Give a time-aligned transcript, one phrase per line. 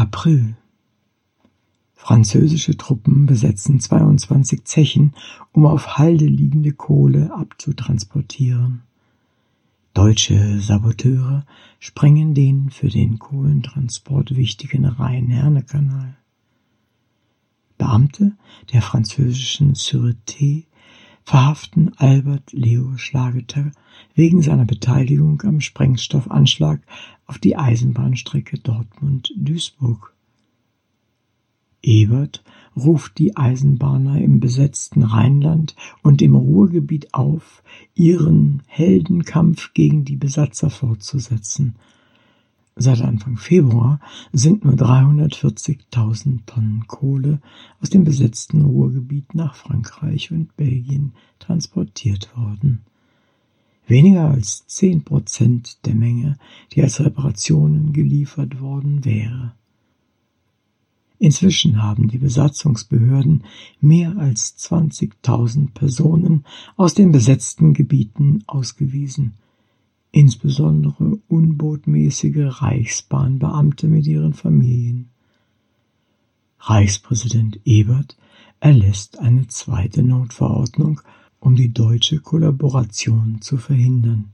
[0.00, 0.56] April
[1.92, 5.12] Französische Truppen besetzen zweiundzwanzig Zechen,
[5.52, 8.80] um auf Halde liegende Kohle abzutransportieren.
[9.92, 11.44] Deutsche Saboteure
[11.80, 16.16] sprengen den für den Kohlentransport wichtigen Rhein-Herne-Kanal.
[17.76, 18.32] Beamte
[18.72, 20.64] der französischen Sûreté
[21.30, 23.70] verhaften Albert Leo Schlageter
[24.16, 26.80] wegen seiner Beteiligung am Sprengstoffanschlag
[27.24, 30.12] auf die Eisenbahnstrecke Dortmund-Duisburg.
[31.82, 32.42] Ebert
[32.74, 37.62] ruft die Eisenbahner im besetzten Rheinland und im Ruhrgebiet auf,
[37.94, 41.76] ihren Heldenkampf gegen die Besatzer fortzusetzen.
[42.82, 44.00] Seit Anfang Februar
[44.32, 47.42] sind nur 340.000 Tonnen Kohle
[47.82, 52.80] aus dem besetzten Ruhrgebiet nach Frankreich und Belgien transportiert worden.
[53.86, 56.38] Weniger als zehn Prozent der Menge,
[56.72, 59.52] die als Reparationen geliefert worden wäre.
[61.18, 63.44] Inzwischen haben die Besatzungsbehörden
[63.82, 66.46] mehr als 20.000 Personen
[66.78, 69.34] aus den besetzten Gebieten ausgewiesen,
[70.12, 75.10] insbesondere unbotmäßige Reichsbahnbeamte mit ihren Familien.
[76.58, 78.16] Reichspräsident Ebert
[78.60, 81.00] erlässt eine zweite Notverordnung,
[81.38, 84.32] um die deutsche Kollaboration zu verhindern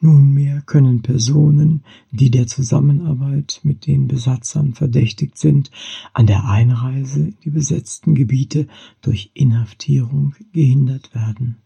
[0.00, 5.70] Nunmehr können Personen, die der Zusammenarbeit mit den Besatzern verdächtigt sind,
[6.12, 8.68] an der Einreise in die besetzten Gebiete
[9.00, 11.56] durch Inhaftierung gehindert werden.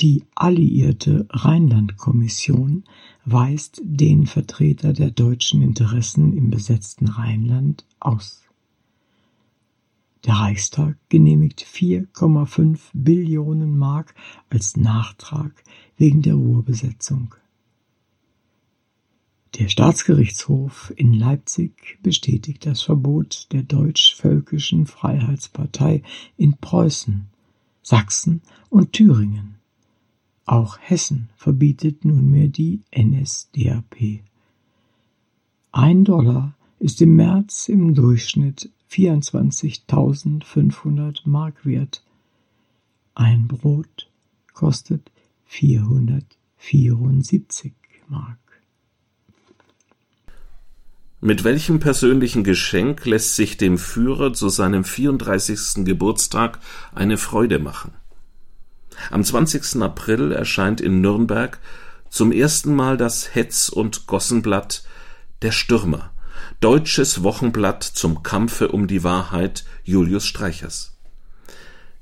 [0.00, 2.84] Die alliierte Rheinland-Kommission
[3.24, 8.42] weist den Vertreter der deutschen Interessen im besetzten Rheinland aus.
[10.26, 14.14] Der Reichstag genehmigt 4,5 Billionen Mark
[14.50, 15.64] als Nachtrag
[15.96, 17.34] wegen der Ruhrbesetzung.
[19.54, 26.02] Der Staatsgerichtshof in Leipzig bestätigt das Verbot der Deutsch-Völkischen Freiheitspartei
[26.36, 27.28] in Preußen,
[27.80, 29.55] Sachsen und Thüringen.
[30.46, 34.20] Auch Hessen verbietet nunmehr die NSDAP.
[35.72, 42.04] Ein Dollar ist im März im Durchschnitt 24.500 Mark wert.
[43.16, 44.08] Ein Brot
[44.54, 45.10] kostet
[45.46, 47.72] vierhundertvierundsiebzig
[48.08, 48.38] Mark.
[51.20, 55.84] Mit welchem persönlichen Geschenk lässt sich dem Führer zu seinem 34.
[55.84, 56.60] Geburtstag
[56.94, 57.90] eine Freude machen?
[59.10, 59.82] Am 20.
[59.82, 61.58] April erscheint in Nürnberg
[62.08, 64.84] zum ersten Mal das Hetz- und Gossenblatt
[65.42, 66.12] Der Stürmer,
[66.60, 70.96] deutsches Wochenblatt zum Kampfe um die Wahrheit Julius Streichers.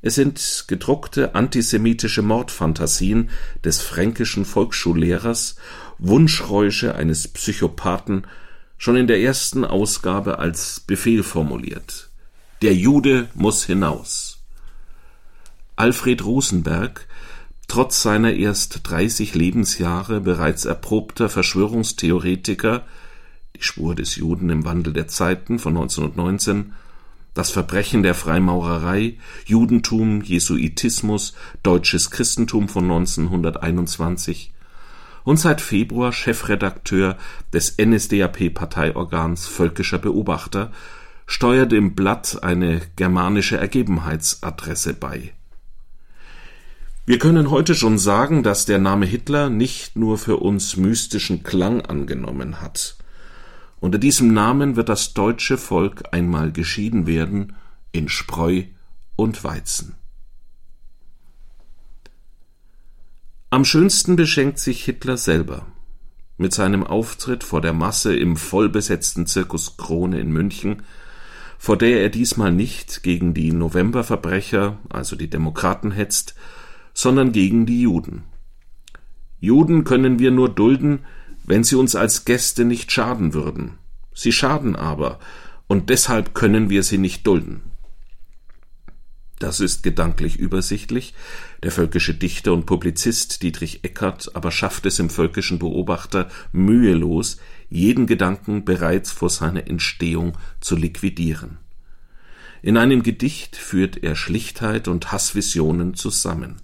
[0.03, 3.31] Es sind gedruckte antisemitische Mordphantasien
[3.65, 5.57] des fränkischen Volksschullehrers,
[5.99, 8.27] Wunschräusche eines Psychopathen,
[8.77, 12.11] schon in der ersten Ausgabe als Befehl formuliert.
[12.61, 14.44] Der Jude muss hinaus.
[15.77, 17.09] Alfred Rosenberg,
[17.67, 22.85] trotz seiner erst 30 Lebensjahre bereits erprobter Verschwörungstheoretiker,
[23.57, 26.75] die Spur des Juden im Wandel der Zeiten von 1919,
[27.35, 31.35] das Verbrechen der Freimaurerei, Judentum, Jesuitismus,
[31.65, 34.53] deutsches Christentum von 1921
[35.25, 37.17] und seit Februar Chefredakteur
[37.53, 40.71] des NSDAP-Parteiorgans Völkischer Beobachter,
[41.27, 45.33] steuert dem Blatt eine germanische Ergebenheitsadresse bei.
[47.07, 51.83] Wir können heute schon sagen, dass der Name Hitler nicht nur für uns mystischen Klang
[51.83, 52.97] angenommen hat.
[53.79, 57.57] Unter diesem Namen wird das deutsche Volk einmal geschieden werden
[57.93, 58.63] in Spreu
[59.17, 59.97] und Weizen.
[63.51, 65.67] Am schönsten beschenkt sich Hitler selber.
[66.39, 70.83] Mit seinem Auftritt vor der Masse im vollbesetzten Zirkus Krone in München,
[71.59, 76.35] vor der er diesmal nicht gegen die Novemberverbrecher, also die Demokraten, hetzt,
[76.95, 78.23] sondern gegen die Juden.
[79.41, 81.01] Juden können wir nur dulden,
[81.45, 83.79] wenn sie uns als Gäste nicht schaden würden.
[84.15, 85.19] Sie schaden aber,
[85.67, 87.63] und deshalb können wir sie nicht dulden.
[89.39, 91.13] Das ist gedanklich übersichtlich.
[91.63, 97.39] Der völkische Dichter und Publizist Dietrich Eckart aber schafft es im völkischen Beobachter mühelos,
[97.69, 101.59] jeden Gedanken bereits vor seiner Entstehung zu liquidieren.
[102.63, 106.57] In einem Gedicht führt er Schlichtheit und Hassvisionen zusammen.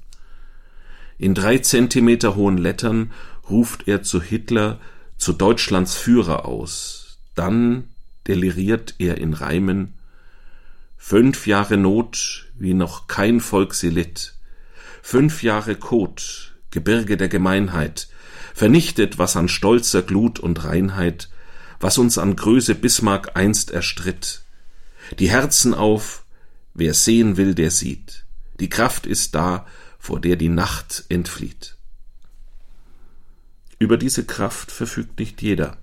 [1.20, 3.12] In drei Zentimeter hohen Lettern
[3.50, 4.80] ruft er zu Hitler,
[5.18, 7.18] zu Deutschlands Führer aus.
[7.34, 7.90] Dann
[8.26, 9.92] deliriert er in Reimen
[10.96, 14.32] Fünf Jahre Not, wie noch kein Volk sie litt.
[15.02, 18.08] Fünf Jahre Kot, Gebirge der Gemeinheit,
[18.54, 21.28] vernichtet, was an stolzer Glut und Reinheit,
[21.80, 24.40] was uns an Größe Bismarck einst erstritt.
[25.18, 26.24] Die Herzen auf,
[26.72, 28.24] wer sehen will, der sieht.
[28.58, 29.66] Die Kraft ist da,
[30.00, 31.76] vor der die Nacht entflieht.
[33.78, 35.76] Über diese Kraft verfügt nicht jeder.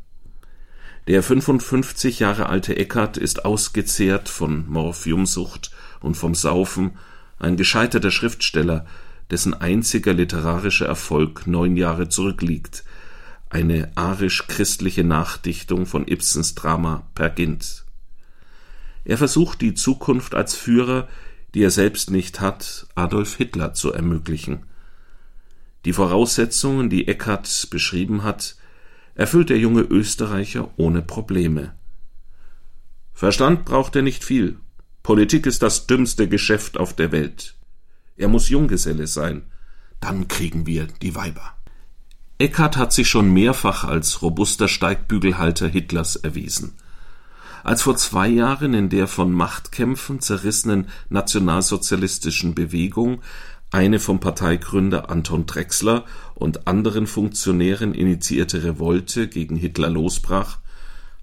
[1.08, 5.72] Der 55 Jahre alte Eckart ist ausgezehrt von Morphiumsucht
[6.02, 6.98] und vom Saufen,
[7.40, 8.86] ein gescheiterter Schriftsteller,
[9.30, 12.84] dessen einziger literarischer Erfolg neun Jahre zurückliegt,
[13.50, 17.86] eine arisch-christliche Nachdichtung von Ibsens Drama Per Gint.
[19.06, 21.08] Er versucht die Zukunft als Führer,
[21.58, 24.68] die er selbst nicht hat, Adolf Hitler zu ermöglichen.
[25.86, 28.58] Die Voraussetzungen, die Eckart beschrieben hat,
[29.16, 31.74] erfüllt der junge Österreicher ohne Probleme.
[33.12, 34.60] Verstand braucht er nicht viel.
[35.02, 37.56] Politik ist das dümmste Geschäft auf der Welt.
[38.18, 39.42] Er muss Junggeselle sein.
[40.00, 41.56] Dann kriegen wir die Weiber.
[42.38, 46.76] Eckart hat sich schon mehrfach als robuster Steigbügelhalter Hitlers erwiesen.
[47.68, 53.22] Als vor zwei Jahren in der von Machtkämpfen zerrissenen nationalsozialistischen Bewegung
[53.72, 60.60] eine vom Parteigründer Anton Drexler und anderen Funktionären initiierte Revolte gegen Hitler losbrach,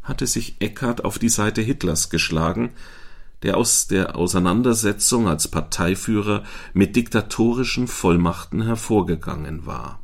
[0.03, 2.73] hatte sich Eckart auf die Seite Hitlers geschlagen,
[3.43, 6.45] der aus der Auseinandersetzung als Parteiführer
[6.75, 9.99] mit diktatorischen Vollmachten hervorgegangen war.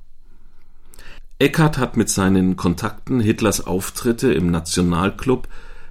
[1.38, 5.46] Eckart hat mit seinen Kontakten Hitlers Auftritte im Nationalklub,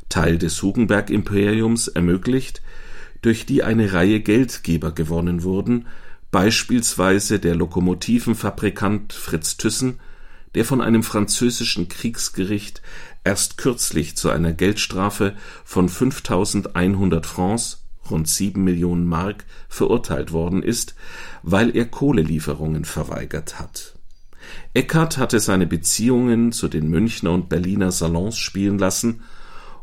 [0.10, 2.62] Teil des Hugenberg-Imperiums, ermöglicht,
[3.22, 5.88] durch die eine Reihe Geldgeber gewonnen wurden,
[6.32, 10.00] beispielsweise der Lokomotivenfabrikant Fritz Thyssen,
[10.56, 12.82] der von einem französischen Kriegsgericht
[13.24, 20.96] erst kürzlich zu einer Geldstrafe von 5.100 Francs (rund sieben Millionen Mark) verurteilt worden ist,
[21.44, 23.96] weil er Kohlelieferungen verweigert hat.
[24.74, 29.22] Eckart hatte seine Beziehungen zu den Münchner und Berliner Salons spielen lassen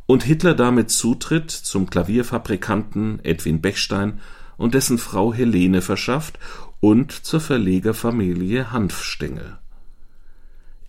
[0.06, 4.20] und Hitler damit Zutritt zum Klavierfabrikanten Edwin Bechstein
[4.56, 6.38] und dessen Frau Helene verschafft
[6.80, 9.58] und zur Verlegerfamilie Hanfstengel.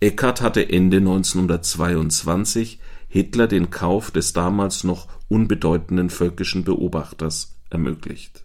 [0.00, 2.78] Eckart hatte Ende 1922
[3.08, 8.44] Hitler den Kauf des damals noch unbedeutenden Völkischen Beobachters ermöglicht.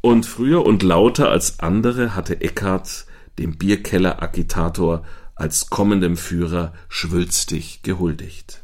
[0.00, 3.06] Und früher und lauter als andere hatte Eckart
[3.38, 5.04] dem Bierkeller-Agitator
[5.36, 8.61] als kommendem Führer schwülstig gehuldigt.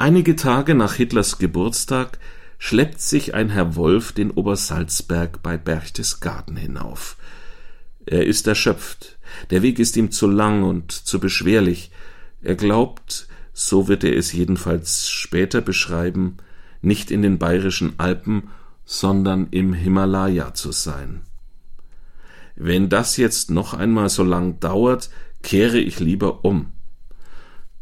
[0.00, 2.18] Einige Tage nach Hitlers Geburtstag
[2.56, 7.18] schleppt sich ein Herr Wolf den Obersalzberg bei Berchtesgaden hinauf.
[8.06, 9.18] Er ist erschöpft,
[9.50, 11.90] der Weg ist ihm zu lang und zu beschwerlich,
[12.40, 16.38] er glaubt, so wird er es jedenfalls später beschreiben,
[16.80, 18.48] nicht in den bayerischen Alpen,
[18.86, 21.20] sondern im Himalaya zu sein.
[22.56, 25.10] Wenn das jetzt noch einmal so lang dauert,
[25.42, 26.72] kehre ich lieber um.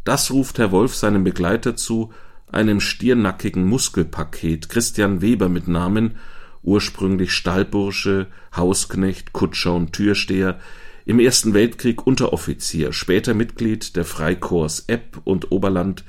[0.05, 2.13] Das ruft Herr Wolf seinem Begleiter zu,
[2.51, 6.17] einem stiernackigen Muskelpaket, Christian Weber mit Namen,
[6.63, 10.59] ursprünglich Stallbursche, Hausknecht, Kutscher und Türsteher,
[11.05, 16.05] im Ersten Weltkrieg Unteroffizier, später Mitglied der Freikorps Epp und Oberland,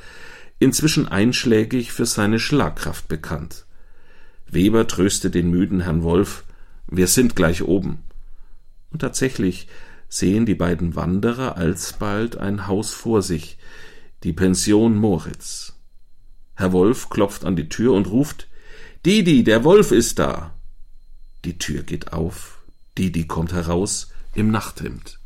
[0.59, 3.65] inzwischen einschlägig für seine Schlagkraft bekannt.
[4.47, 6.43] Weber tröstet den müden Herrn Wolf,
[6.87, 7.99] wir sind gleich oben.
[8.91, 9.67] Und tatsächlich
[10.09, 13.57] sehen die beiden Wanderer alsbald ein Haus vor sich,
[14.23, 15.75] die Pension Moritz.
[16.55, 18.47] Herr Wolf klopft an die Tür und ruft
[19.05, 20.53] Didi, der Wolf ist da.
[21.45, 22.59] Die Tür geht auf,
[22.97, 25.19] Didi kommt heraus im Nachthemd.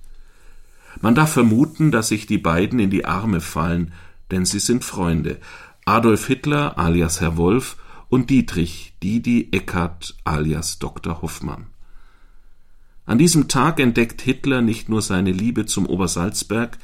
[1.02, 3.94] Man darf vermuten, dass sich die beiden in die Arme fallen,
[4.30, 5.40] denn sie sind Freunde.
[5.86, 7.78] Adolf Hitler alias Herr Wolf
[8.10, 11.22] und Dietrich Didi Eckart alias Dr.
[11.22, 11.73] Hoffmann.
[13.06, 16.78] An diesem Tag entdeckt Hitler nicht nur seine Liebe zum Obersalzberg,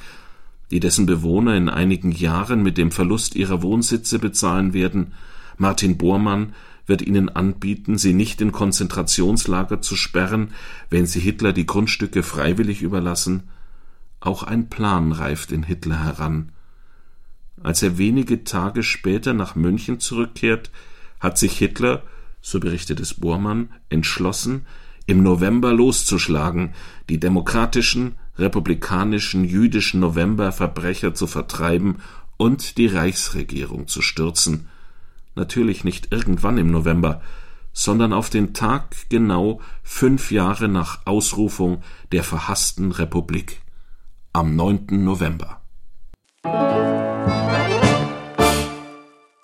[0.70, 5.14] die dessen Bewohner in einigen Jahren mit dem Verlust ihrer Wohnsitze bezahlen werden,
[5.56, 6.54] Martin Bormann
[6.86, 10.52] wird ihnen anbieten, sie nicht in Konzentrationslager zu sperren,
[10.88, 13.44] wenn sie Hitler die Grundstücke freiwillig überlassen.
[14.20, 16.52] Auch ein Plan reift in Hitler heran.
[17.62, 20.70] Als er wenige Tage später nach München zurückkehrt,
[21.20, 22.02] hat sich Hitler,
[22.40, 24.66] so berichtet es Bormann, entschlossen,
[25.10, 26.72] im November loszuschlagen,
[27.08, 31.96] die demokratischen, republikanischen, jüdischen Novemberverbrecher zu vertreiben
[32.36, 34.68] und die Reichsregierung zu stürzen.
[35.34, 37.22] Natürlich nicht irgendwann im November,
[37.72, 43.62] sondern auf den Tag genau fünf Jahre nach Ausrufung der verhassten Republik,
[44.32, 44.86] am 9.
[45.04, 45.60] November.
[46.44, 47.79] Musik